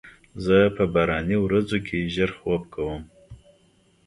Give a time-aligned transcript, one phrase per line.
[0.45, 3.01] زه په باراني ورځو کې ژر خوب کوم.